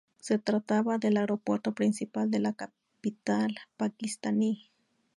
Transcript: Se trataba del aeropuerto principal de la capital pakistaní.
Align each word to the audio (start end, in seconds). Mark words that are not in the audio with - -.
Se 0.19 0.39
trataba 0.39 0.97
del 0.97 1.17
aeropuerto 1.17 1.75
principal 1.75 2.31
de 2.31 2.39
la 2.39 2.53
capital 2.53 3.55
pakistaní. 3.77 4.71